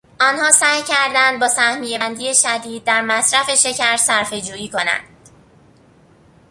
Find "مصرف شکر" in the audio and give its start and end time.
3.01-3.97